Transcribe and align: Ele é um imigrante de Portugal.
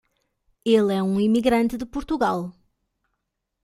Ele 0.65 0.93
é 0.95 1.03
um 1.03 1.19
imigrante 1.19 1.77
de 1.77 1.85
Portugal. 1.85 2.51